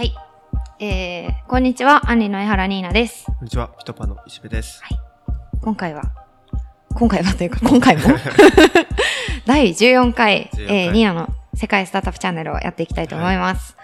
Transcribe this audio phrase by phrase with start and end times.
[0.00, 0.14] はい。
[0.78, 3.26] えー、こんにちは、アンリの江原ニーナです。
[3.26, 4.82] こんにちは、ピトパの石部です。
[5.60, 6.04] 今回は、
[6.94, 8.04] 今回はというか、 今回も、
[9.44, 13.76] 第14回、14回えー、ニーナの世界スタートアップチャンネルをやっていきたいと思います。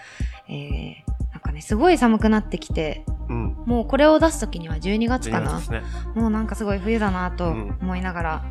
[0.49, 3.55] えー、なんかね、すごい寒くなってきて、うん。
[3.67, 5.85] もうこれを出すときには12月か12なね。
[6.15, 8.45] もうなんかすごい冬だなとうん思いながら、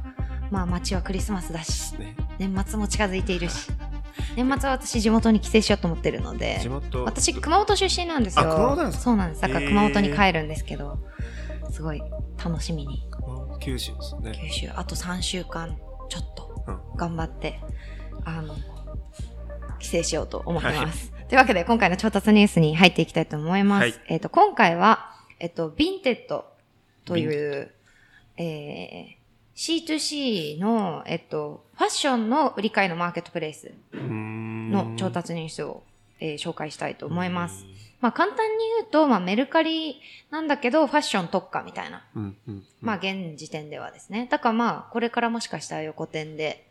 [0.53, 3.73] まあ街はクリスマスだし、ね年末も近づいているし、
[4.37, 8.51] 年末は私地元に帰省しようと思ってるので地、元、私熊本出身なんですよ。
[8.51, 9.05] あ熊本なんですか？
[9.05, 9.43] そうなんです。
[9.43, 10.98] だから熊本に帰るんですけど、
[11.70, 12.02] すごい
[12.43, 14.33] 楽しみにうん九州ですね。
[14.48, 15.77] 九州あと3週間
[16.09, 16.97] ちょっとうん。
[16.97, 17.60] 頑張って、
[18.24, 18.55] あの、
[19.79, 21.12] 帰省しようと思ってます。
[21.29, 23.83] というわけで今回の調達ニュースに入っていきたいと思います。
[23.83, 26.46] はいえっ、と、今回は、えっ、と、 Vinted
[27.05, 27.73] という、
[28.37, 29.16] えー、
[29.56, 35.82] C2C の、えっ、と、ファッションの売り買いのマーケットプレイスの調達ニュースを、
[36.20, 37.65] えー紹介したいと思います。。
[38.01, 42.04] まあ簡単に言うと、まあメルカリなんだけど、ファッション特化みたいな。
[42.15, 42.37] うん。
[42.49, 42.65] うん。
[42.82, 44.29] まあ現時点ではですね。
[44.30, 46.66] だからまあ、これからもしかしたら横店で、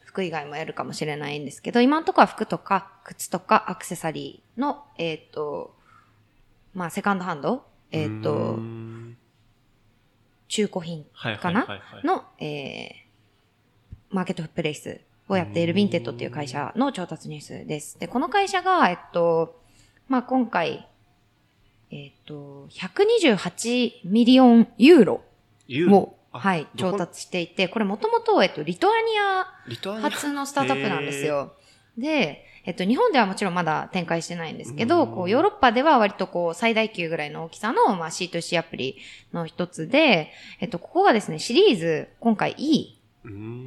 [0.00, 5.74] 服以外もやるかもしれないんですけど、今のところは服とか、靴とか、アクセサリーの、えっ、と、
[6.74, 9.07] まあセカンドハンド、えっ、うーと、ん
[10.48, 11.66] 中古品はいかな？
[12.02, 12.88] の、えー、
[14.10, 18.00] マーケットプレイスをやっている Vinted っていう会社の調達ニュースです。
[18.00, 19.60] で、この会社が、えっと、
[20.08, 20.88] まあ、今回、
[21.90, 25.22] えっと、128 million ユーロ
[25.90, 30.10] を、あはい、調達していて、これもともと、えっと、リトアニア、リトアニア？
[30.10, 31.26] 発のスタートアップなんです。
[31.26, 31.52] よ。
[31.98, 38.98] で、えっと、日本ではもちろんまだ展開してないんですけど、うんこう、ヨーロッパでは割とこう、最大級ぐらいの大きさの、まあ、C2C アプリ
[39.32, 43.00] の一つで、えっと、ここがですね、シリーズ、今回 E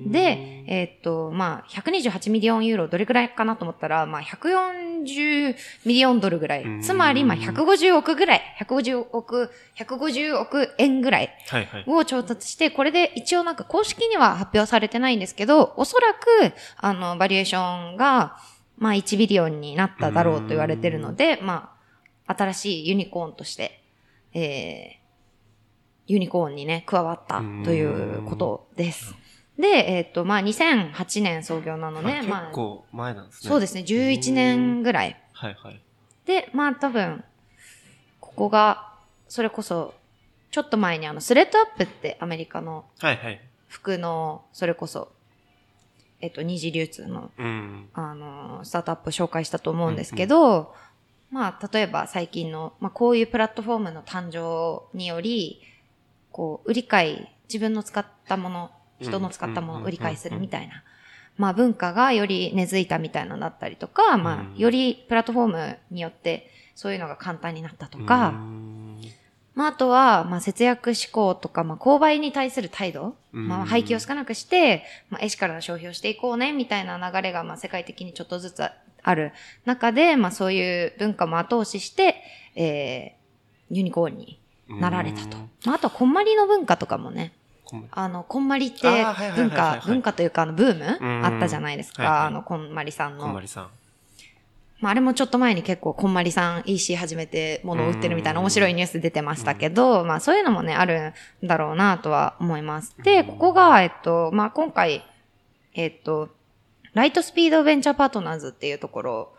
[0.06, 5.56] で、えっと、まあ、128 million ユーロどれくらいかなと思ったら、まあ、140
[5.86, 6.64] million ドルぐらい。
[6.64, 8.42] うんつまり、まあ、150億ぐらい。
[8.60, 11.84] 150億、150億円ぐらいはいはい。
[11.88, 18.38] を調達して、これで一応なんか公式には発表されてないんですけど、おそらく、あの、バリュエーションが、
[18.82, 21.72] まあ1 billion になっただろうと言われてるので、ま
[22.26, 23.84] あ、新しいユニコーンとして、
[24.34, 29.14] えー、ユニコーンにね、加わったということです。
[29.60, 33.50] で、えっ、と、まあ2008年創業なので、あまあ結、構前なんですね。
[33.50, 35.16] そうですね、11年ぐらい。
[35.32, 35.80] はいはい。
[36.26, 37.24] で、まあ多分、
[38.20, 38.96] ここが、
[39.28, 39.94] それこそ、
[40.50, 43.40] ちょっと前にあの、スレッドアップってアメリカのはいはい。
[43.68, 45.12] 服の、それこそ、
[46.22, 47.90] えっと、二次流通の、うん。
[47.94, 50.74] あの、スタートアップ紹介したと思うんですけど、
[51.32, 55.62] まあ、例えば最近の、まあ、こういうプラットフォームの誕生により、
[56.32, 60.84] こう、売り買い、自分の使ったもの、人の使ったものを売り買いするみたいな、
[61.38, 64.40] まあ、文化がより根付いたみたいなのだったりとか、まうん。
[64.40, 69.02] あ、よりプラットフォームによって、そういうのが簡単になったとか、ん
[69.54, 78.64] まあ、あとは、まあ、節約志向とか、まあ、購買に対する態度、うんまあ、廃棄を少なくして、まあ、エシカルな消費をしていこうね、みたいな流れが、まあ、世界的にちょっとずつ
[79.04, 79.34] ある
[79.66, 82.16] 中で、まあ、そういう文化も後押しして、
[82.56, 84.40] えー、ユニコーンに
[84.70, 85.38] なられたと。
[85.66, 87.34] まあ、あとは、こんまりの文化とかもね、
[87.92, 92.26] あの、こんまりって文化、文化というか、あの、ブーうんムあったじゃないですか。
[92.26, 93.42] あの、こんまりさんのこんま。
[93.42, 93.70] りさん。
[94.82, 102.96] まあ、あれもちょっと前に結構、こんまりさん EC 始めて物を売ってるみたいな面白いニュース出てましたけど、まあ、そういうのもね、あるんだろうなとは思います。
[103.04, 105.06] で、ここが、えっと、まあ、今回、
[105.76, 106.30] えっと、
[106.94, 109.34] ライトスピードベンチャーパートナーズっていうところ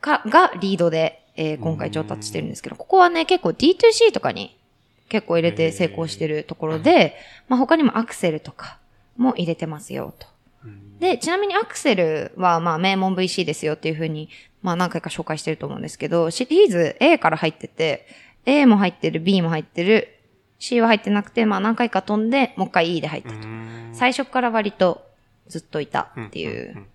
[0.00, 4.58] か、がリードで、えー今回調達してるんですけど、ここはね、結構 D2C とかに
[5.08, 7.14] 結構入れて成功してるところで、
[7.48, 8.78] まあ、他にもアクセルとか
[9.18, 10.31] も入れてますよ、と。
[10.64, 14.28] うんで、ちなみにアクセルは、まあ、名門 VC ですよっていうふうに、
[14.62, 18.06] まあ、何回か紹介してると思うんですけど、シリーズ A から入ってて、
[18.46, 20.16] A も入ってる、B も入ってる、
[20.60, 23.48] C は入ってなくて、まあ、何回か飛んで、もう一回 E で入ったうと。
[23.94, 25.04] 最初から割と
[25.48, 26.86] ずっといたっていう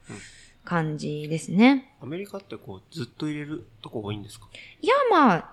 [0.64, 1.94] 感じですね。
[2.02, 4.48] アメリカってこう、ずっと入れるとこ多いんですか？
[4.82, 5.50] いや、まあ、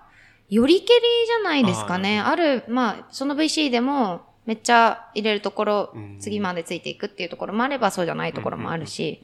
[0.49, 2.21] よりけりじゃないですかね。
[2.21, 9.23] ある、まあ、その VC でも、めっちゃ入れるところうん、次までついていくっていうところもあれば、そうじゃないところもあるし、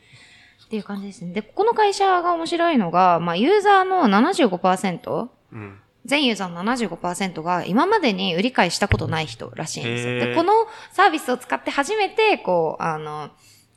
[0.65, 1.33] っていう感じですね。
[1.33, 5.79] で、ここの会社が面白いのが、まあ、ユーザーの75%、うん。
[6.05, 10.15] 全ユーザーの75%が今までに売り買いしたことない人らしいんですよ。
[10.27, 10.53] で、この
[10.91, 13.29] サービスを使って初めて、こう、あの、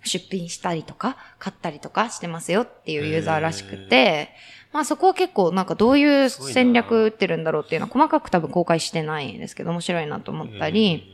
[0.04, 4.30] 出品したりとか、買ったりとかしてますよっていうユーザーらしくて、
[4.72, 11.13] まあそこは結構なんかどういう戦略打ってるんだろうっていうのは細かく多分公開してないんですけど、面白いなと思ったり、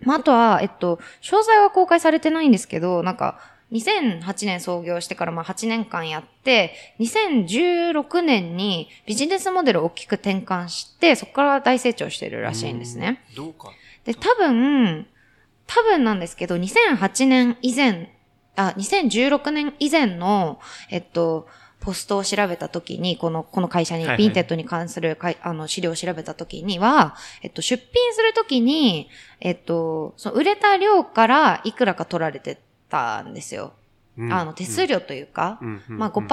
[0.00, 3.38] まああとは、えっと、詳細は公開されてないんですけど、なんか、
[3.72, 13.24] 2008年創業してからまあ8年間やって、2016年にビジネスモデルを大きく転換して、そこから大成長してるらしいんですね。
[13.30, 13.34] うん。
[13.36, 13.70] どうか。
[14.04, 15.06] で、多分、
[15.66, 18.12] 多分なんですけど、2008年以前、
[18.54, 20.60] あ、2016年以前の、
[20.90, 21.48] えっと、
[21.86, 24.24] ポストを調べたときに、この、この会社に、はいはい。
[24.24, 29.08] Vinted に関するかいあの資料を調べたときには、えっと、出品するときに、
[29.40, 33.72] えっと、その売れた量からいくらか取られてたんですよ。
[34.18, 34.32] うん。
[34.32, 35.82] あの、手数料というか、うん。
[35.88, 35.98] うん。
[35.98, 36.26] まあ5%、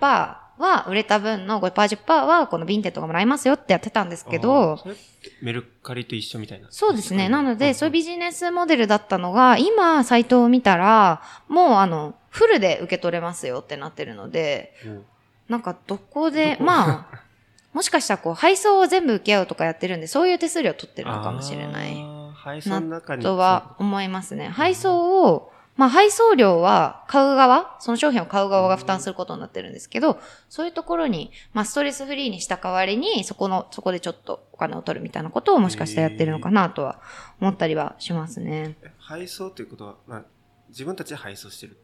[0.00, 4.78] 10%は、売れた分の5%、10%は、この Vinted がもらえますよってやってたんですけあど
[5.42, 6.68] メルカリと一緒みたいな。
[6.70, 7.28] そうですね。
[7.28, 14.74] なので、そういうビビジネスモデルだったのが、今、サイトを見たら、もう、あの、フルで受け取れますよってなってるので、
[15.48, 17.20] なんか、どこで、まあ、
[17.74, 21.94] もしかしたら、こう、配送を全部受け合うとかやってるんで、そういう手数料取ってるのかもしれない。
[22.34, 23.22] 配送の中に。
[23.22, 24.48] とは思いますね。
[24.48, 37.00] 配送を、まあ配送料は買う側、その商品を買う側が負担することになってるんですけど、そういうところに、まあストレスフリーにした代わりに、そこの、そこでちょっとお金を取るみたいなことをもしかしたらやってるのかなとは
[37.40, 38.76] 思ったりはしますね。
[38.98, 40.24] 配送ということは、まあ、
[40.68, 41.78] 自分たちで配送してる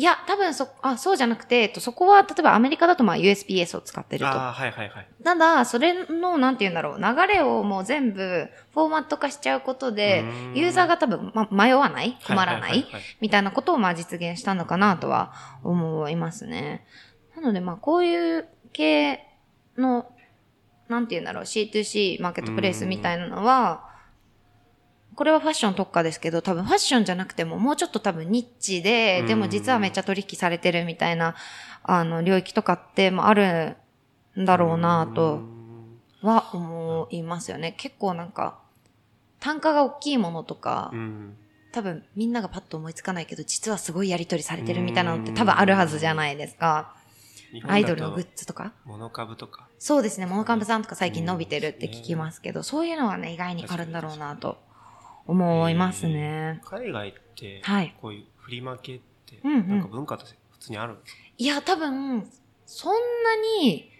[0.00, 4.30] いや、多分そ、あ、そうじゃなくて、えっと、そこは、例えばアメリカだとまあ USPS を使ってると。
[4.30, 5.08] ああ、はいはいはい。
[5.22, 10.24] ただ、それの、なんて言うんだろう、流れをもう全部フォーマット化しちゃうことで
[10.54, 12.16] うーん、ユーザーが多分、ま、迷わない？
[12.26, 12.86] 困らない？
[13.20, 16.86] みたいなことをまあ実現したのかなとは思いますね。
[17.36, 19.22] なのでまあこういう系
[19.76, 20.06] の、
[20.88, 23.84] なんて言うんだろう、C2C マーケットプレイスみたいなのは、
[25.20, 31.34] これはファッション特化ですけど、多分ファッションじゃなくてももうちょっと多分ニッチで、でも実はめっちゃ取引されてるみたいな、
[31.82, 33.76] あの、領域とかってもある
[34.40, 37.74] んだろうなとんは思いますよね。
[37.76, 38.60] 結構なんか、
[39.40, 41.36] 単価が大きいものとか、うん。
[41.70, 46.96] 多分みんながパッと思いつかないけど、実はすごいやり取りされてるみたいなのって多分あるはずじゃないですか。
[47.66, 48.72] アイドルのグッズとか？
[48.86, 49.68] モノ株とか。
[49.78, 54.56] そうですね、モノさんとか最近伸びてるって聞きますけど、そういうのはね、意外にあるんだろうなと
[55.26, 56.60] 思いますね。
[56.64, 57.94] 海外って、はい。
[58.00, 59.68] こういうフリマ系って、うんうん。
[59.68, 62.26] なんか文化として普通にあるんですかいや、多分、
[62.66, 63.90] そんなに、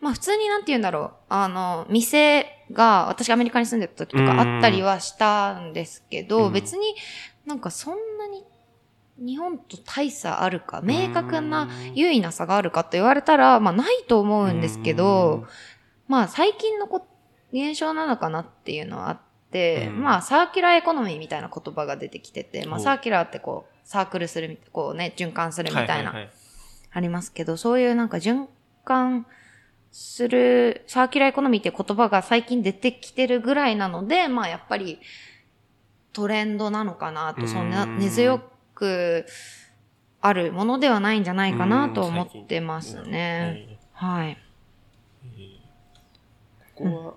[0.00, 1.12] まあ普通になんて言うんだろう。
[1.28, 6.94] あの、店が、私がアメリカに住んでた時とかあったりはしたんですけど、うん別に
[7.46, 8.44] なんかそんなに
[9.18, 15.46] 日本と大差あるか、明確な優位な差があるかと言われたら、まあないと思うんですけど、
[16.08, 17.06] まあ最近のこ
[17.52, 20.02] 現象なのかなっていうのはあって、うん。
[20.02, 26.30] まあサーキュラーエコノミーみたいな言葉が出てきてて、まあサーキュラーってこう、サークルするみ、こうね、循環するみたいな、はいはいはい。
[26.92, 28.46] ありますけど、そういうなんか循
[28.84, 29.26] 環
[29.92, 35.00] するサーキュラーエコノミーって言葉が最近出てきてるぐらいなので、まあやっぱり
[36.12, 37.70] トレンドなのかなと、うんそん。
[37.70, 38.40] な根強
[38.74, 39.26] く
[40.20, 43.78] あるものではないんじゃないかなと思ってますね。
[43.92, 44.38] はい。
[46.74, 47.14] ここは、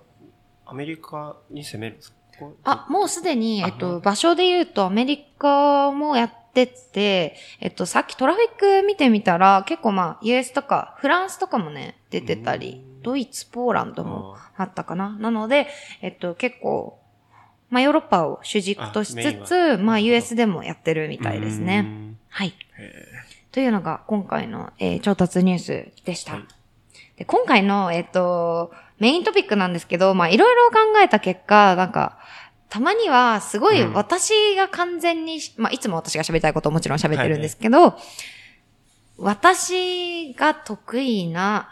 [0.71, 2.17] アメリカに攻めるんですか？
[2.17, 2.22] ここ
[2.63, 15.09] あ、もうすでに、あえっと、場所で言うとアメリカもやってて、えっと、さっきトラフィック見てみたら、結構まあ、US とか、フランスとかもね、出てたりう、んドイツ、ポーランドもああったかな？
[15.19, 15.67] なので、
[16.01, 16.99] えっと、結構、
[17.69, 21.83] まあ、ヨーロッパを主軸としつはつ、まあ、US でもやってるみたいですね。
[21.83, 22.15] ね。
[22.29, 22.53] はい。
[22.77, 23.05] へ
[23.51, 26.33] というのが、今回の、えー調達ニュースでした。
[26.33, 26.43] はい
[27.15, 28.71] で今回の、えっと、
[29.03, 32.19] メイントピックなんですけど、まあ、いろいろ考えた結果、なんか、
[32.69, 33.93] たまには、すごいうん。
[33.93, 37.97] 私が完全に、まあ、いつも私が喋りたいことをもちろん喋ってるんですけど、
[39.17, 41.69] 私が得意な。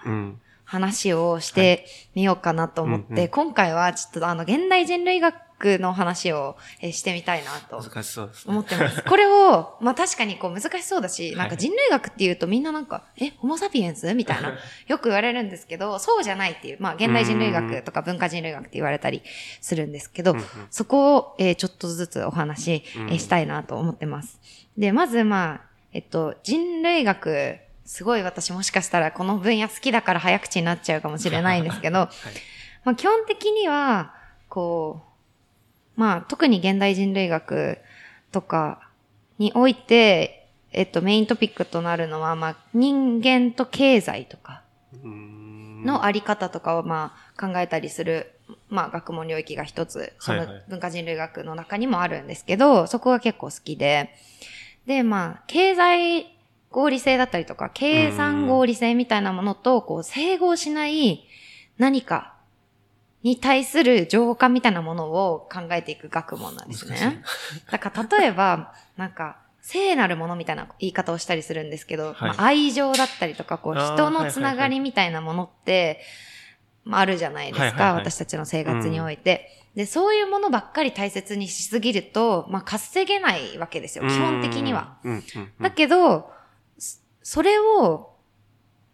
[0.63, 1.85] 話をして
[2.15, 3.27] みようかなと思って、うんうん。
[3.27, 5.35] 今回はちょっとあの、現代人類学
[5.79, 8.51] の話を、えーしてみたいなと難しそうですね。
[8.51, 9.03] 思ってます。
[9.03, 14.13] これを、まあ確かにこう難しそうだし、いなんか人類学っていうとみんななんか、え、ホモサピエンス？
[14.13, 14.53] みたいな、
[14.87, 19.21] よく言われるんですけど、そうじゃないっていう、まあ現代人類学とか文化人類学って言われたり
[19.61, 20.35] するんですけど、
[20.69, 24.39] そこを、えーちょっとずつお話、えしたいなと思ってます。
[24.77, 32.09] で、まずまあ、えっと、人類学、すごい私もしかしたらこの分野好きだから早口になっちゃうかもしれないんですけど、はい。
[32.85, 34.13] まあ、基本的には、
[34.47, 35.10] こう、
[36.01, 37.77] まあ、特に現代人類学
[38.31, 38.89] とか
[39.37, 44.63] において、えっと、メイントピックとなるのは、まあ、人間と経済とか
[45.03, 48.31] のあり方とかを、まあ、考えたりする、
[48.67, 50.47] まあ、学問領域が一つ、そのはい。
[50.47, 54.09] はい文化人類学の中にもあるんですけど、そこが結構好きで、
[54.87, 56.35] で、まあ、経済
[56.71, 61.27] 合理性だったりとか、計算合理性みたいなものと、こう、整合しない
[61.77, 62.33] 何か
[63.23, 67.23] に対する情報化みたいなものを考えていく学問なんですね。
[67.71, 76.01] だから、例えば、なんか、聖なるものみたいな言い方をしたりするんですけど、はいまあ、愛情だったりとか、こう、人のつながりみたいなものって、
[76.83, 79.49] まあ、あるじゃないですか、はいはいはい私たちの生活において。
[79.75, 84.97] で、そういうものばっかり大切にしすぎると、まあ、稼げないわけですよ、基本的には。
[85.03, 85.11] うん。
[85.11, 85.51] うんうんうん。
[85.61, 86.31] だけど、
[86.77, 88.15] そそれを、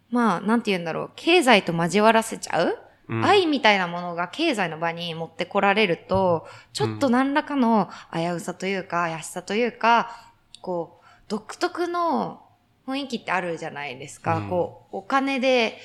[0.10, 2.77] まあ、なんて言うんだろう、経済と交わらせちゃう、
[3.09, 3.25] うん。
[3.25, 10.11] 愛みたいなものが経済の場に持ってこられると、ちょっと何らかの危うさというか、怪しさというか、
[10.61, 12.41] こう、独特の
[12.87, 14.37] 雰囲気ってあるじゃないですか。
[14.37, 14.49] うん。
[14.49, 15.77] こう、お金で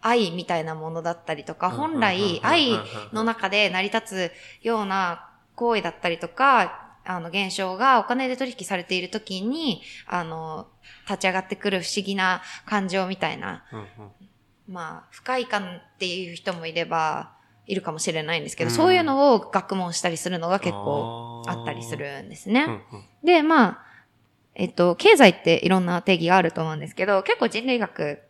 [0.00, 1.74] 愛みたいなものだったりとか、うん。
[1.74, 2.78] 本来愛
[3.12, 4.30] の中で成り立
[4.62, 10.68] つような行為だったりとか、あの、現象がお金で取引されているときに、あの、
[11.06, 13.78] 立ち上がってくる不思議な感情みたいな、うん。
[13.80, 13.86] うん
[14.70, 17.32] まあ、不快感っていう人もいれば、
[17.66, 22.64] いるかもしれないんですけど、うんそういうのを学問したりするのが結構あったりするんですね。
[22.64, 23.84] うんうんで、まあ、
[24.54, 28.20] えっと、経済っていろんな定義があると思うんですけど、結構人類学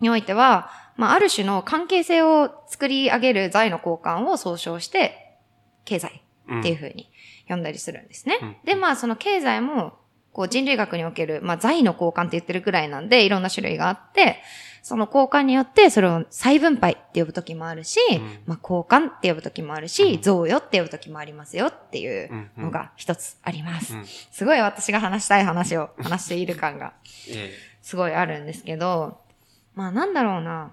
[0.00, 5.36] においては、まあ、ある種の関係性を作り上げる財の交換を総称して、
[5.84, 7.10] 経済うんっていうふうに
[7.46, 8.38] 呼んだりするんですね。
[8.40, 9.98] うんで、まあ、その経済も、
[10.32, 14.42] こう人類学における、まあ、財の交換って言ってるぐらいなんで、いろんな種類があって、
[14.88, 23.94] その交換によって、それを再分配って呼ぶときもあるし、うんまあ、交換って呼ぶときもあるし、うん贈与って呼ぶときもありますよっていううんうんのが一つあります。
[23.94, 26.94] うんすごい私が話したい話を話している感が
[27.28, 27.52] え
[27.82, 29.20] すごいあるんですけど、
[29.74, 30.72] まあなんだろうな。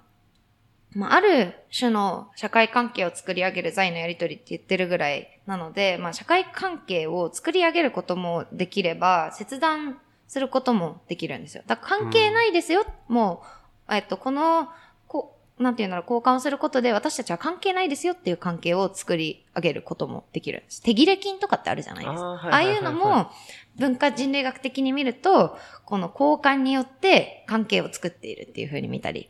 [0.94, 11.64] まあある種の社会関係を作り上げる財のやりとりって言ってるぐらいなので、まあ社会関係を作り上げることもできれば、切断することもできるんですよ。
[11.68, 12.86] だから関係ないですよ。
[13.08, 14.70] もう、えっと、この、
[15.08, 20.82] こう、なんていうんだろう、交換をすることで私たちは関係ないですよっていう関係を作り上げることもできるんです。
[20.82, 22.26] 手切れ金とかってあるじゃないですか。
[22.26, 23.32] ああいうはいのも、
[23.78, 29.30] 文化人類学的に見ると、この交換によって関係を作っているっていう風に見たり。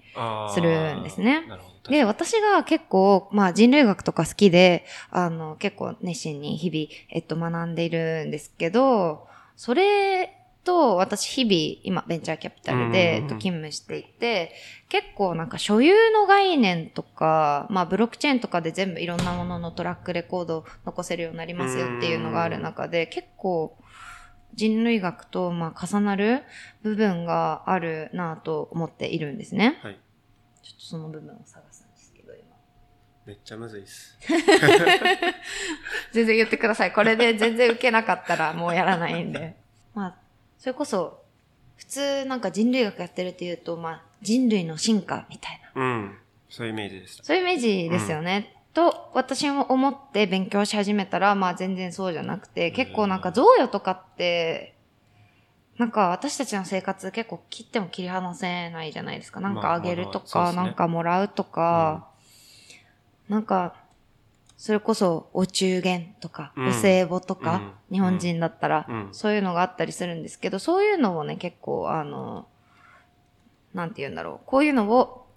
[0.53, 1.43] するんですね。
[1.89, 14.53] で、私が結構、まあ人類学とか好きで、あの、結構熱心に日々、えっと、学んでいるんですけど、それと私日々、今、ベンチャーキャピタルで、勤務していて、
[14.89, 23.77] 結構なんか所有の概念とか、まあブロックチェーンとかで全部いろんなもののトラックレコードを残せるようになりますよっていうのがある中で、結構
[24.55, 26.43] 人類学とまあ重なる
[26.81, 29.79] 部分があるなぁと思っているんですね。
[29.83, 29.99] はい。
[30.63, 32.55] ちょっとその部分を探すんですけど、今。
[33.25, 34.17] めっちゃむずいっす。
[36.11, 36.91] 全然言ってください。
[36.93, 39.63] これで全然受けなかったらもうやらないんで。
[40.55, 41.23] まあ、それこそ、
[41.77, 45.81] 普通なんか人類学やってるっていうと、まあ、人類の進化みたいな。
[45.81, 46.17] うん。
[46.49, 47.23] そういうイメージでした。
[47.23, 48.55] そういうイメージですよね。
[48.73, 54.75] と、私も思って勉強し始めたら、まあ全然そうじゃなくて、結構なんか贈与とかって、
[55.77, 59.39] なんか私たちの生活結構切っても切り離せないじゃないですか。
[59.41, 62.07] なんかあげるとか、なんかもらうとか、
[63.27, 63.75] なんか、
[64.57, 72.47] それこそお中元とか、うんお歳暮とか、うん日本人だったら、うんそういうのがあったりするんですけど、そういうのをね、結構あの、
[73.73, 74.45] なんて言うんだろう。
[74.45, 75.27] こういうのを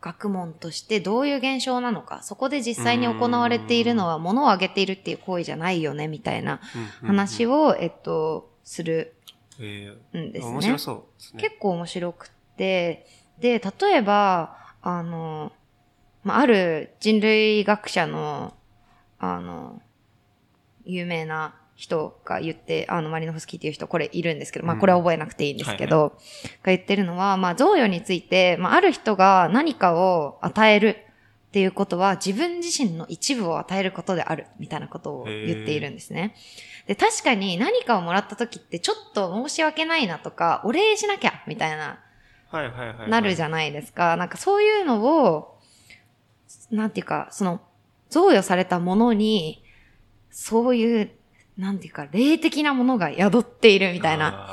[0.00, 6.60] 学問としてどういう現象なのか、そこで実際に行われているのは物をあげているっていう行為じゃないよね、みたいな
[7.02, 7.68] 話を。
[7.68, 9.14] を、えっと、する
[9.60, 10.52] えんですね。
[10.52, 10.92] 面白そ
[11.32, 11.42] うね。
[11.42, 13.06] 結構面白くって、
[13.38, 15.52] で、例えば、あの、
[16.24, 18.54] まあ、ある人類学者の、
[19.18, 19.80] あの、
[20.84, 26.10] 有名な人が言って、あの、マリノフスキーっていう人、これいるんですけど、まあ、うんこれは覚えなくていいんですけど、
[26.62, 31.04] が言ってるのは、まあ、贈与について、まあ、ある人が何かを与える
[31.48, 36.34] っていうことは、自分自身の一部を与えることである、みたいなことを言っているんですね。
[36.86, 42.00] で、確かに何かをもらった時って、ちょっと申し訳ないなとか、お礼しなきゃ、みたいな、
[42.50, 43.10] はいはいはいはい。
[43.10, 44.16] なるじゃないですか。
[44.16, 45.53] なんかそういうのを、
[46.70, 47.60] なんていうか、その、
[48.10, 49.64] 贈与されたものに、
[50.30, 51.10] そういう、
[51.56, 54.48] なんていうか、霊的なものが宿っているみたいな。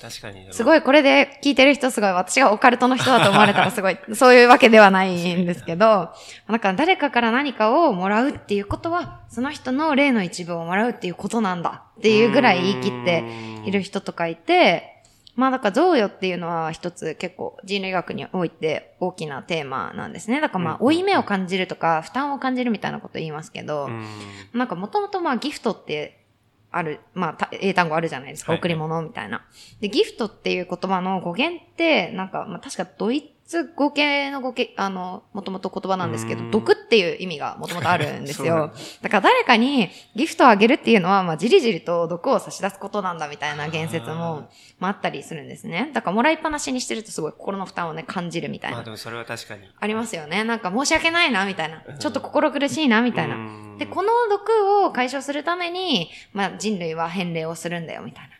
[0.00, 0.46] 確かに。
[0.52, 6.12] すごい、これで聞いてる人すごい、私がオカルトの人だと思われたら すごい、そういうわけではないんですけど、
[6.46, 13.24] なんか誰かから何かをもらうっていうことは、その人の霊の一部をもらうっていうことなんだっていうぐらい言い切って
[13.64, 14.93] いる人とかいて、
[15.36, 20.40] まあだから贈与っていうのは一つ結構人類学において大きなテーマなんですね。
[20.40, 24.04] だからまあ、うん負い目を感じるとか、負担を感じるみたいなこと言いますけど、うん
[24.52, 26.24] なんかもともとまあギフトって
[26.70, 28.52] ある、まあた英単語あるじゃないですか。
[28.52, 29.44] はい贈り物みたいな。
[29.80, 38.72] で、ギフトっていう言葉の語源って、なんかまあ確かドイつ合計の合計、あの、もともと言葉なんですけど、うん毒っていう意味がもともとあるんですよ。
[39.02, 44.48] だから誰かにギフトをあげるっていうのは、まあ、じりじりと毒を差し出すことなんだみたいな言説も、
[44.78, 45.90] まあ、あったりするんですね。
[45.92, 48.76] だからもらいっぱなしにしてるとすごい心の負担をね、感じるみたいな。
[48.78, 49.62] まあでもそれは確かに。
[49.78, 50.44] ありますよね。
[50.44, 51.92] なんか申し訳ないな、みたいなう。
[51.92, 53.36] んちょっと心苦しいな、みたいな。
[53.36, 58.30] なで、この毒を解消するために、まあ、人類は返礼をするんだよ、みたい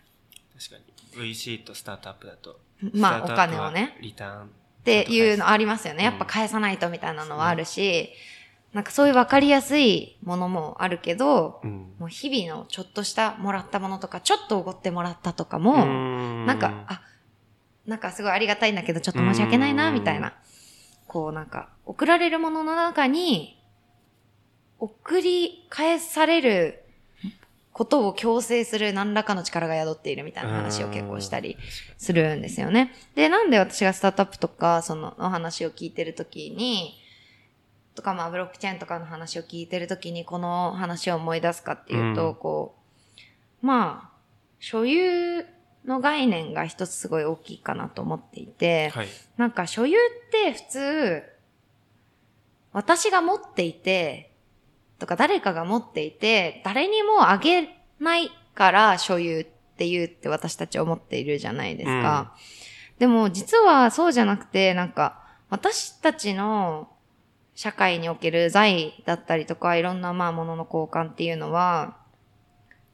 [0.58, 0.76] 確か
[1.18, 1.34] に。
[1.34, 2.60] VC とスタートアップだと。
[2.82, 2.90] な。
[2.94, 3.96] まあ、お金をね。
[4.00, 4.50] リターン。
[4.84, 6.04] っっていうのありますよね。
[6.04, 8.10] やっぱ返さないとみたいなのはあるし、
[8.74, 11.94] なんかそういうわかりやすいものもあるけど、うん。
[11.98, 17.02] もう日々のちょっとしたもらったものとか、ちょっとおごってもらったとかも、ななんか、あ、
[17.86, 20.34] なんかすごいありがたいんだけど、ちょっと申し訳ないな、みたいな。
[21.06, 23.62] こうなんか、送られるものの中に、
[24.78, 26.83] 送り返される
[27.74, 31.58] ことを強制する何らかの力が宿っているみたいな話を結構したり
[31.98, 32.94] するんですよね。
[33.16, 36.94] で、なんで私がスタートアップとか、その、お話を聞いてるときに、
[37.96, 42.76] とかまあブロックチェーンとかの話を聞いてるときにこの話を思い出すかっていうと、うんこ
[43.62, 44.16] う、まあ、
[44.60, 45.44] 所有
[45.84, 49.08] の概念が一つすごい大きいかなと思っていて、はい。
[49.36, 51.22] なんか所有って普通、
[52.72, 54.30] 私が持っていて、
[55.04, 57.68] とか誰かが持っていて、誰にもあげ
[58.00, 59.44] ないから所有っ
[59.76, 62.34] て言うって私たち思っているじゃないですか。
[62.98, 66.88] でも実はそうじゃなくて、なんか私たちの
[67.54, 71.98] 社会における財だったりとかいろんなまあものの交換っていうのは、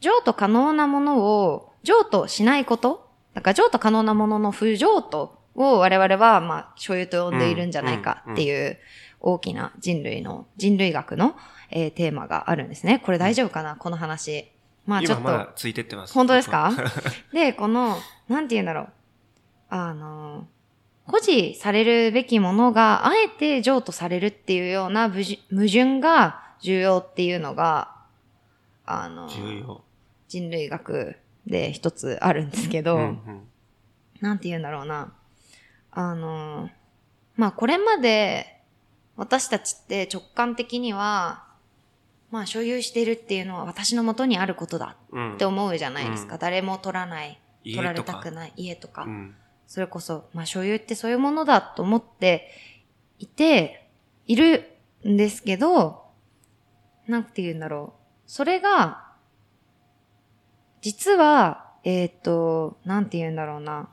[0.01, 8.79] 譲渡可能なものを譲渡しないことだから譲渡可能なものの不譲渡を我々はまあ所有と呼んでいるんじゃないかっていう
[9.21, 11.37] 大きな人類の、人類学の、
[11.71, 13.01] えーテーマがあるんですね。
[13.05, 13.77] これ大丈夫かな？
[13.77, 14.51] この話。
[14.87, 15.21] まあちょっと。
[15.23, 16.15] 今まだついてってます。
[16.15, 16.73] 本当ですか？
[17.33, 17.97] で、この、
[18.29, 18.89] なんて言うんだろう。
[19.69, 20.47] あの、
[21.07, 27.95] 保持されるべきものが、あえて譲渡されるっていうような矛盾矛盾が重要っていうのが、
[28.87, 29.85] あの、重要。
[30.29, 33.47] 人類学で一つあるんですけど、うんうん
[34.21, 35.15] なんて言うんだろうな。
[35.93, 36.69] あの、
[37.37, 38.61] まあこれまで
[39.17, 41.45] 私たちって直感的には、
[42.31, 46.35] まあ所有しているっていうのは私の元にあることだうんって思うじゃないですか。
[46.35, 47.41] うん誰も取らない。
[47.63, 49.03] 家取られたくない家とか。
[49.03, 49.35] うん
[49.71, 52.51] それこそ、まあ所有ってそういうものだと思って
[53.21, 53.89] いて、
[54.27, 54.69] いる
[55.09, 56.07] んですけど、
[57.07, 58.01] なんて言うんだろう。
[58.27, 59.13] それが、
[60.81, 63.91] 実は、えっ、と、なんて言うんだろうな。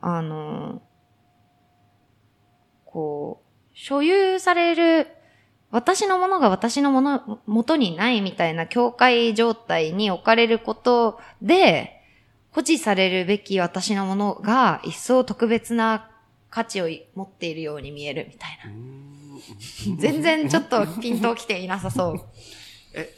[0.00, 0.82] あの、
[2.84, 5.06] こう、所有される、
[5.74, 12.00] 私のものが私のもの、元にないみたいな境界状態に置かれることで、
[12.52, 16.08] 保持されるべき私のものが一層特別な
[16.48, 19.96] 価値を持っているように見えるみたいな。
[19.98, 22.20] 全然ちょっとピンときていなさそう。
[22.94, 23.12] え、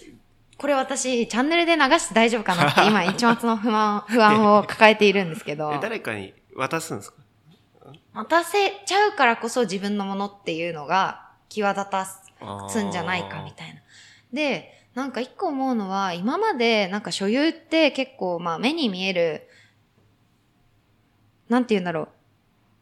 [0.57, 5.73] これ私、チャンネルで流して大丈夫かなって今一末の不安、 不安を抱えているんですけど。
[5.75, 7.19] え、誰かに渡すんですか？
[8.15, 12.07] 渡せちゃうからこそ自分のものっていうのが際立た
[12.69, 13.81] すんじゃないかみたいな。
[14.33, 19.49] で、なんか一個思うのは、今までなんか所有って結構まあ目に見える、
[21.49, 22.09] なんて言うんだろう。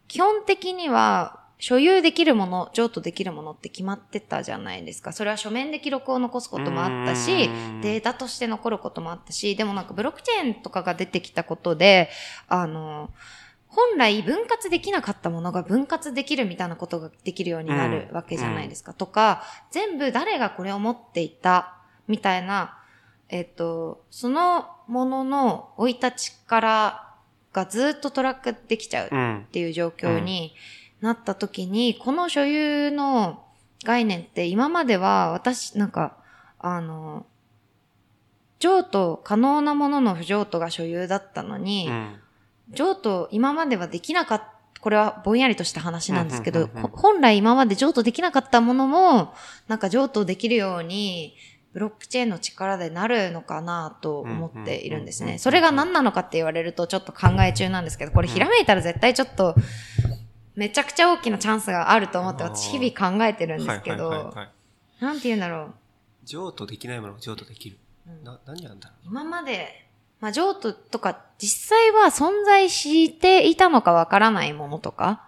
[0.09, 5.13] 基本的には所有できるもの、譲渡できるものって決まってたじゃないですか。
[5.13, 7.49] それは書面で記録を残すこともあったし
[7.81, 12.11] データとして残ることもあったし、でもなんかブロックチェーンとかが出てきたことで、
[12.49, 13.11] あの、
[13.75, 18.95] 本来分割できなかったものが分割できるみたいなことができるようになるわけじゃないですか。
[18.95, 21.75] とか、全部誰がこれを持っていた
[22.07, 22.79] みたいな、
[23.29, 27.15] えっと、そのものの生い立ちから
[27.53, 29.51] がずっとトラックできちゃううんっ。
[29.51, 30.55] ていう状況に
[31.01, 33.45] なった時に、この所有の
[33.85, 36.17] 概念って今までは私、なんか、
[36.61, 37.27] あの、
[38.61, 42.21] 譲渡可能なものの不譲渡が所有だったのに、うん
[42.71, 49.33] 譲渡今まではできなかった、これはぼんやりとした話なんですけど、本来今まで譲渡できなかったものも、
[49.67, 51.37] なんか譲渡できるように、
[51.73, 55.39] ブロックチェーンの力でなるのかなと思っているんですね。
[55.39, 59.57] それが何なのかって言われるとちょっと考え中なんですけど、これひらめいたら絶対ちょっと、
[60.55, 64.33] めちゃくちゃ大きなチャンスがあると思って私日々考えてるんですけど、
[65.01, 65.75] なんて言うんだろう。
[66.25, 67.79] 譲渡できないものが譲渡できる。
[68.07, 68.23] うん。
[68.23, 69.89] な、何なんだろ今まで、
[70.21, 75.25] まあ、譲渡とか、実際は存在していたのかわからないものとか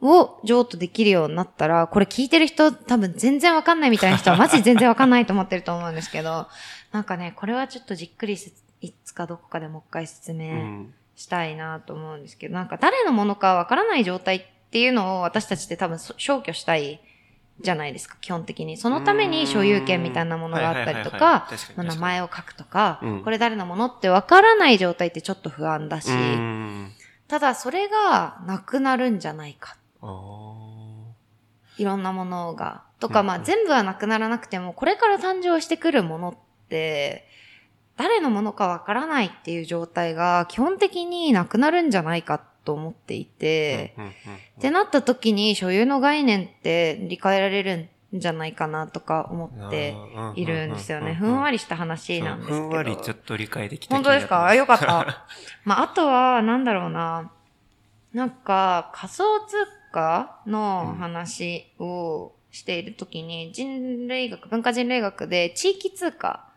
[0.00, 6.48] を譲渡できるようになったら、これ聞いてる人多分全然わかんないみたいな人はマジで全然わかんないと思ってると思うんですけど、
[6.92, 10.94] なんかね、これはちょっとじっくりせいつかどこかでもう一回説明ん。
[11.16, 17.00] したいなと思うんですけど、なんか誰のものかわからない状態っっていうのを私たちって多分そ消去したい
[17.60, 18.76] じゃないですか、基本的に。
[18.76, 26.92] そのために所有権みたいなものがあったりとか名前を書くとか、うんこれ誰のものってわからない状態ってちょっと不安だし、うん。
[27.28, 29.76] ただそれがなくなるんじゃないか。
[31.78, 32.82] いろんなものが。
[32.98, 37.26] とか、うんまあ全部はなくならなくても、これから誕生してくるものって、
[37.96, 43.94] 誰のものかわからないっていう状態が基本的になくなるんじゃないかと思っていて、
[44.58, 47.88] ってなった時に所有の概念って理解られるん
[48.20, 49.96] じゃないかなとか思って
[50.36, 51.14] いるんですよね。
[51.14, 52.60] ふんわりりした話なんですけど。
[52.60, 54.46] ふんわりちょっと理解できた本当ですか？
[54.46, 54.78] あよかっ。
[54.78, 55.26] た。
[55.64, 57.32] まあ、あとは、なんだろうな。
[58.12, 59.56] なんか、仮想通
[59.92, 66.49] 貨の話をしているときに、人類学、文化人類学で地域通貨。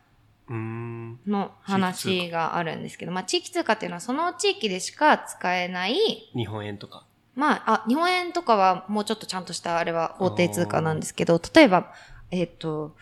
[0.49, 7.05] の話があるんですけど、まあ、地域通貨っていうのはその地域でしか使えない、日本円とか。
[7.35, 11.93] まあ、あ、日本円とかはもうちょっとちゃんとしたあれは法定通貨なんですけど、例えば、
[12.31, 12.95] えっ、と、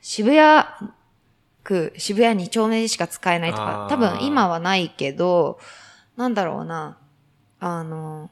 [0.00, 0.64] 渋谷
[1.62, 5.58] 区、渋谷2丁目でしか使えないとか多分今はないけど、
[6.16, 6.96] なんだろうな、
[7.60, 8.30] あの、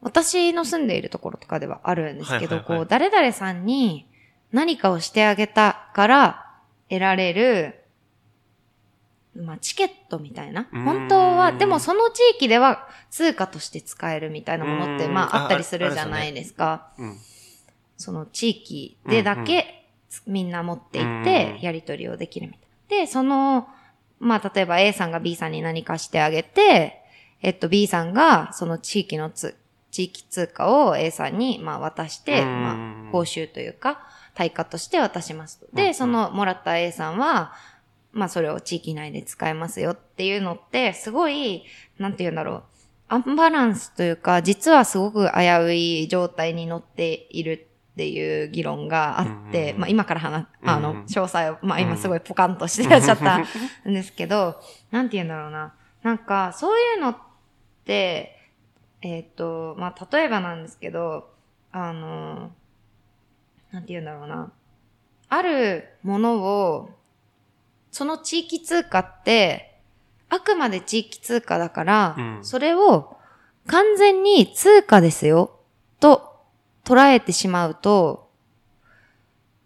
[0.00, 4.06] 私の住んでいるところとかではあるんですけど、こう、誰々さんに
[4.52, 6.41] 何かをしてあげたから
[6.92, 7.74] 得られる、
[9.34, 10.68] まあ、チケットみたいな？
[10.70, 16.92] 本当は、でもその地域では通貨として使えるみたいなものって、まあ、あったりするあじゃないですか。
[16.98, 17.16] うん。
[17.96, 19.86] その地域でだけ、
[20.26, 23.06] みんな持っていてん、やり取りをできるみたいな。
[23.06, 23.68] で、その、
[24.20, 27.02] まあ、例えば A さんが B さんに何かしてあげて、
[27.40, 29.56] えっと、B さんがその地域のつ、
[29.90, 35.66] 地域通貨を A さんに、まあ、渡して、うんまあ、報酬というか、対価として渡しますと。
[35.74, 37.52] で、うんそのもらった A さんは、
[38.12, 41.64] まあ、それを地域内で使えますよっていうのって、すごい、
[41.98, 42.62] なんて言うんだろう。
[43.08, 53.44] アンバランスというか、実はすごく危うい状態に乗っているっていう議論があって、うんまあ今から話、あの、うん詳細を、まあ今すごいポカンとしてらっしゃったん
[53.84, 55.74] ですけど、なんて言うんだろうな。
[56.02, 57.16] なんか、そういうのっ
[57.84, 58.50] て、
[59.02, 61.30] えっ、と、まあ例えばなんですけど、
[61.70, 62.52] あの、
[63.72, 64.52] なんて言うんだろうな。
[65.28, 66.90] あるものを、
[67.90, 69.80] その地域通貨って、
[70.28, 73.16] あくまで地域通貨だから、うんそれを
[73.66, 75.58] 完全に通貨ですよ、
[76.00, 76.40] と
[76.84, 78.30] 捉えてしまうと、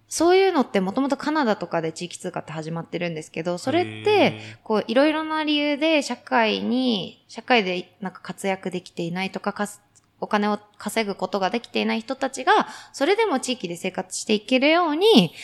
[0.08, 9.82] そういうのってもともとカナダとかで地域通貨って始まってるんですけど、それって、へこう、いろいろな理由で社会に、社会でなんか活躍できていないとか、かす
[10.20, 15.34] お金を稼ぐことができていない人たちが、それでも地域で生活していけるように、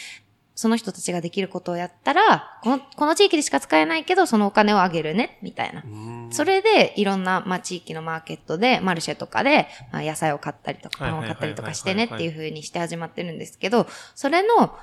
[0.54, 5.82] その人たちができることをやったら、この、この地域でしか使えないけど、そのお金をあげるね、みたいな。
[6.30, 14.76] それで、いろんな、まあ、地域のマーケットで、マルシェとかで、まあ、野菜を買ったりとか、パンを買ったりとかしてねっていう風にして始まってるんですけど、それの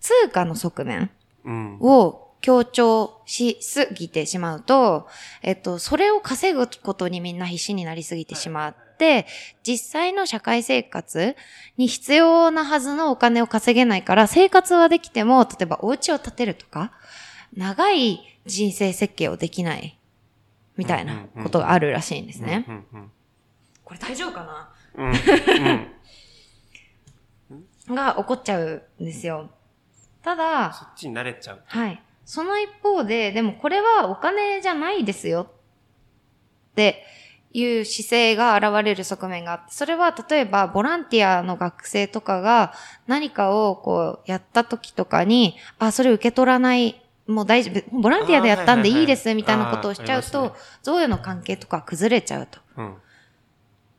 [0.00, 1.10] 通貨の側面
[1.44, 1.78] うん。
[1.80, 5.06] を強調しすぎてしまうと、
[5.42, 8.83] えっと、それを稼ぐことにみんな必死になりすぎてしまって、
[9.62, 11.36] 実際の社会生活
[11.76, 16.92] に必要なはずのお金を稼げないから、生活はできても、例えばお家を建てるとか、
[17.56, 19.98] 長い人生設計をできない、
[20.76, 22.64] みたいなことがあるらしいんですね。
[23.84, 24.72] これ大丈夫かな？
[24.96, 25.10] うん。
[25.10, 25.90] うん。
[27.88, 29.50] う んが起こっちゃうんですよ。
[30.22, 31.62] ただ、そっちに慣れちゃう。
[31.66, 32.02] はい。
[32.24, 35.42] その一方で、でもこれはお金じゃないですよ
[36.70, 37.04] って
[37.54, 42.74] いう姿勢が現れる側面があって、それは例えばボランティアの学生とかが
[43.06, 52.58] 何かをこうやった時とかに、あ、それ受け取らない、もう大丈夫、ボランティアでやったんでいはいですみたいなことをしちゃうと贈与の関係とか崩れちゃうと。
[52.76, 52.96] うん。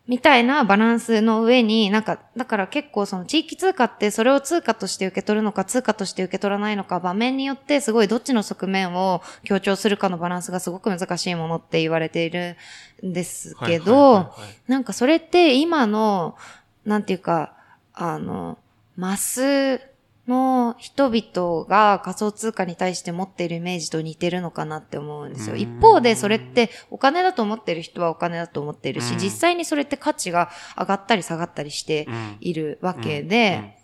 [0.07, 12.55] みたいなバランスの上に、なんか、だから結構その地域通貨ってそれを通貨として受け取るのか通貨として受け取らないのか場面によってすごいどっちの側面を強調するかのバランスがすごく難しいものって言われている
[13.03, 14.35] んですけど、
[14.67, 16.37] なんかそれって今の、
[16.85, 17.53] なんていうか、
[17.93, 18.59] あの、
[18.95, 19.81] マス
[20.27, 25.55] の人々が仮想通貨に対して持っているイメージと似てるのかなって思うんですよ。
[25.55, 29.19] 一方でそれってお金だと思ってる人はお金だと思っているし、うん。
[29.19, 32.37] 実際にそれって価値が上がったり下がったりしてうん。
[32.41, 33.77] いるわけで、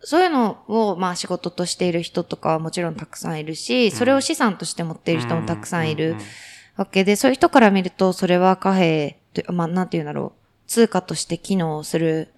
[0.00, 6.16] そういうのをまあ仕事としている人とかはもちろんたくさんいるし、それを資産として持っている人もたくさんいる
[6.76, 12.32] わけで、そういう人から見ると、それは貨幣と、まあ、なんて言うんだろう、通貨として機能する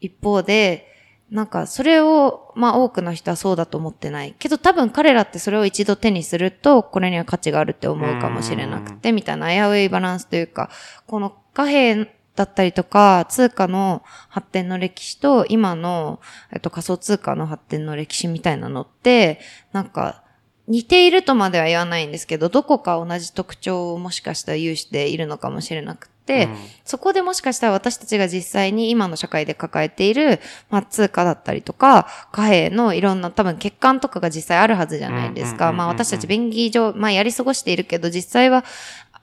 [0.00, 0.93] 一方で、
[1.34, 4.36] なんか、それを、まあ、多くの人はそうだと思ってない。
[4.38, 10.70] けど、多分彼らってそれを一度手にすると、これには価値があるって思うかもしれなくて、みたいな危ういバランスというか、
[11.08, 16.20] この貨幣だったりとか、通貨の発展の歴史と今の、
[16.52, 19.40] えっと、仮想通貨の発展の歴史みたいなのって、
[19.72, 20.22] なんか、
[20.68, 35.72] 似ているとまでは言わないんですけど、どこか同じ特徴をもしかしたら有しているのかもしれなくて、うん、そこでもしかしたら私たちが実際に今の社会で抱えている、まあ、通貨だったりとか、貨幣のいろんな多分欠陥とかが実際あるはずじゃないですか。
[35.72, 38.64] まあ私たち便宜上、まあやり過ごしているけど、実際は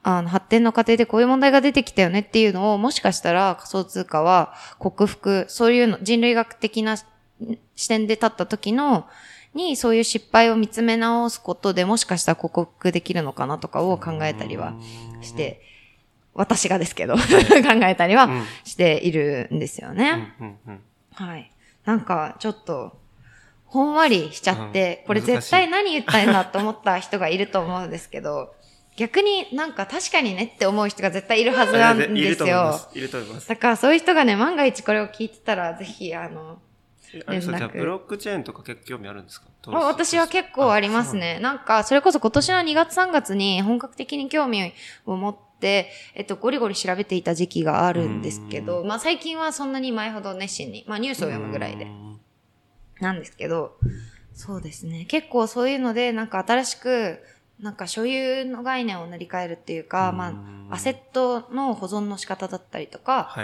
[0.04, 9.08] あの、発展の過程でこういう問題が出てきたよねっていうのを、もしかしたら仮想通貨は克服、そういうの、人類学的な視点で立った時の、
[9.54, 14.74] にそういう失敗を見つめ直すことでもしかしたら克服できるのかなとかを考えたりは
[15.22, 15.62] して、
[16.34, 17.22] 私がですけど考
[17.84, 18.30] えたりは
[18.64, 20.34] しているんですよね。
[21.14, 21.52] はい。
[21.86, 22.98] なんか、ちょっと、
[23.66, 28.54] ほんわりしちゃって、これ絶対何言ったんだと思った人がいると思うんですけど、
[28.98, 32.16] 逆になんか確かにねって思う人が絶対いるはずなんですよ。
[32.16, 32.22] い
[33.02, 33.48] ると思います。
[33.50, 36.60] だからそういう人がね、万が一これを聞いてたら、ぜひ、あの、
[37.26, 39.48] あれじゃブロックチェーンとか結構興味あるんですか？
[39.72, 41.40] 私は結構ありますね。
[41.42, 44.74] なんか、それこそ今年の2月3月に本格的に興味
[45.06, 51.88] を持って、えっと、ゴリゴリ調べていた時期があるんですけど、まあ最近はそんなに前ほど熱心に、まあニュースを読むぐらいで、
[53.00, 53.78] なんですけど、
[54.34, 55.06] そうですね。
[55.06, 57.20] 結構そういうので、なんか新しく、
[57.60, 63.36] なんか所有の概念を塗り替えるっていうか、まあ、アセットの保存の仕方だったりとか、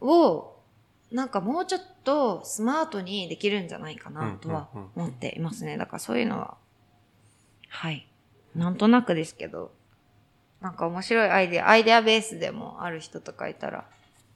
[0.00, 0.56] を、
[1.12, 5.76] なんかもうちょっとスマートにできるんじゃないかなとは思っていますね。
[5.76, 6.56] だからそういうのは、
[7.68, 8.06] はい。
[8.54, 9.72] なんとなくですけど、
[10.60, 13.84] なんか面白いアイデア、アイデアベースでもある人とかいたら、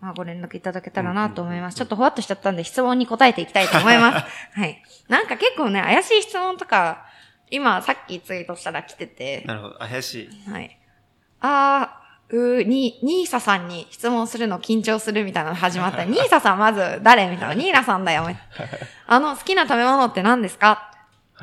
[0.01, 1.77] まあご連絡いただけたらなと思います。
[1.77, 4.27] ちょっとふわっとしちゃったんで質問に答えていきたいと思います。
[4.59, 4.83] はい。
[5.09, 7.05] なんか結構ね、怪しい質問とか、
[7.51, 9.43] 今、さっきツイートしたら来てて。
[9.47, 9.75] なるほど。
[9.79, 10.51] 怪しい。
[10.51, 10.79] はい。
[11.41, 16.05] あー、うに、ニーサさんに質問するの緊張するみたいなの始まった。
[16.05, 17.55] ニーサさんまず誰みたいな。
[17.55, 18.27] ニーナさんだよ。
[19.07, 20.91] あの、好きな食べ物って何ですか？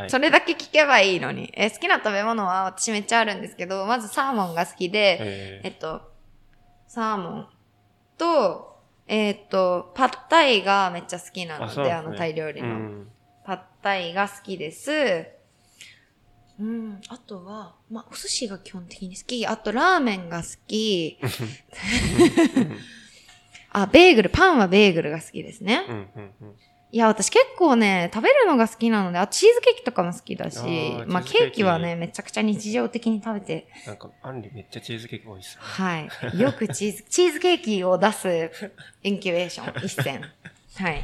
[0.01, 1.51] はい、それだけ聞けばいいのに。
[1.55, 6.01] え、好きな食べ物は私めっちゃあるんですけど、まずサーモンが好きで、えっと、
[6.87, 7.47] サーモン
[8.17, 8.71] と、
[9.07, 13.07] えー、っと、パッタイがめっちゃ好きなので、あね、あのタイ料理の、うん。
[13.43, 14.91] パッタイが好きです。
[16.59, 17.01] うん。
[17.09, 19.45] あとは、まあ、お寿司が基本的に好き。
[19.47, 21.19] あと、ラーメンが好き。
[23.73, 25.83] あ、ベーグル、パンはベーグルが好きですね。
[26.93, 30.57] いや、私結構ね、食べるのが好きなので、あ、チーズケーキとかも好きだし、
[31.07, 33.67] まあ、ケーキはね、めちゃくちゃ日常的に食べて。
[33.87, 35.61] なんか、アンリめっちゃチーズケーキ多いっすね。
[35.63, 36.39] はい。
[36.39, 38.51] よくチーズ、 チーズケーキを出す
[39.03, 40.21] インキュベーション、 一戦。
[40.75, 41.03] はい。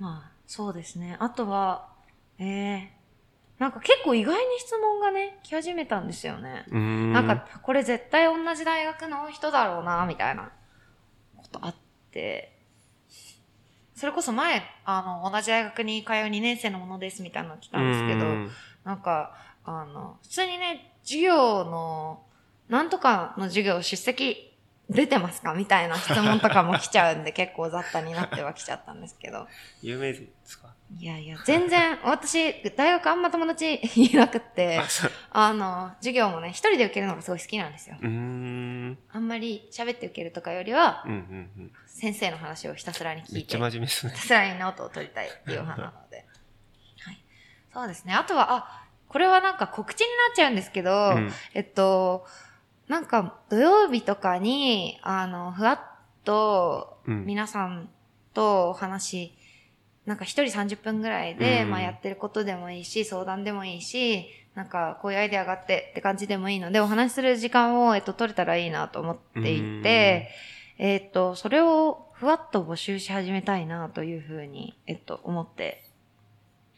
[0.00, 1.16] まあ、そうですね。
[1.20, 1.88] あとは、
[2.38, 2.98] ええー
[3.58, 6.64] なんか結構意外に質問がね、来始めたんですよね。
[6.72, 10.52] んなんか、これ絶対同じ大学の人だろうな、みたいな
[11.36, 11.74] ことあっ
[12.12, 12.57] て、
[13.98, 18.26] それこそ前、あの、同じ大学に通う2年生のものですみたいなの来たんですけど、
[18.84, 19.34] なんか、
[19.64, 22.22] あの、普通にね、授業の、
[22.68, 24.47] なんとかの授業出席
[24.90, 25.52] 出てますか？
[25.54, 29.46] みたいな質問とかも来ちゃうんで、結構雑多になっては来ちゃったんですけど。
[29.82, 30.74] 有名ですか？
[30.98, 34.80] いやいや、全然、 私、大学あんま友達いなくって、
[35.30, 37.96] あの、授業もね、一人で受けるのがすごい好きなんですよ。
[38.00, 38.98] うん。
[39.12, 41.20] あんまり喋って受けるとかよりは、うんうんう
[41.64, 43.58] ん、先生の話をひたすらに聞いて。
[43.58, 46.24] ひたすらにノートを取りたいっていう派なので。
[47.04, 47.18] はい。
[47.74, 48.14] そうですね。
[48.14, 52.26] あとは、あ、これはなんか告知になっちゃうんですけど、うん、えっと、
[52.88, 55.80] なんか土曜日とかに、あの、ふわっ
[56.24, 57.88] と皆さん
[58.34, 59.34] とお話、
[60.06, 70.30] うん、なんか一人30分ぐらいで、うん、まあやってることでもいいし、相談でもいいし、なんかこういうアイデアがあってって感じでもいいので、お話しする時間を、えっと、取れたらいいなと思っていて、
[70.78, 75.87] うん、えっと、それをふわっと募集し始めたいなというふうに、えっと、思って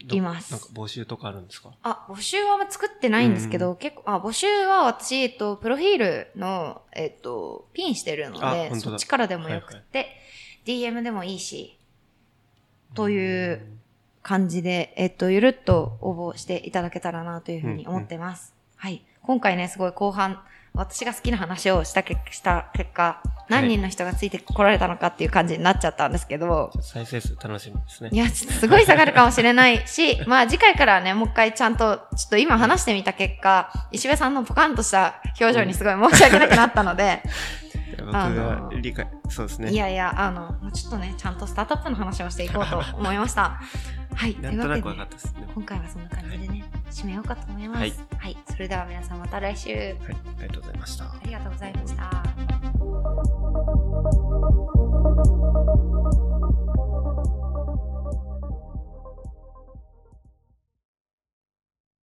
[0.09, 0.51] います。
[0.51, 1.71] なんか募集とかあるんですか？
[1.83, 10.13] あ、募集は作ってないんですけど、うん、結構、あ、募集は私、えっと、プロフィールの、えっと、ピンしてるので、そっちからでもよくて、はいは
[10.91, 11.77] い、DM でもいいし、
[12.93, 13.61] という
[14.21, 18.53] 感じで、えっと、ゆるっと応募していただけたらなというふうに思ってます。
[18.53, 19.05] うんうん、はい。
[19.21, 26.71] 今回ね、すごい後半、私が好きな話をしたけした結果、何人の人がついてこられたのかっていう感じになっちゃったんですけど。
[26.81, 28.09] 再生数楽しみですね。
[28.13, 37.21] いや、ちょっとすごい下がるかもしれないし、 まあ次回からね、もう一回ちゃんと、ちょっと今話してみた結果、石部さんのポカンとした表情にすごい申し訳なくなったので、
[37.99, 39.71] 僕が理解、そうですね。
[39.71, 43.59] いやいや、あの、ちょっとね、ちゃんとスタートアップの話をしていこうと思いました。
[44.15, 44.37] はい。
[44.41, 45.47] なんとなく分かったですね。
[45.53, 47.79] 今回はそんな感じでね、締めようかと思います。
[47.79, 47.93] はい。
[48.17, 48.37] はい。
[48.49, 49.69] それでは皆さんまた来週。
[49.73, 49.89] はい。
[49.89, 51.05] ありがとうございました。
[51.05, 52.30] ありがとうございました。